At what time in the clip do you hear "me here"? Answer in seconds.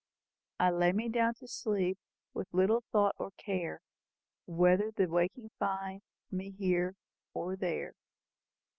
6.31-6.95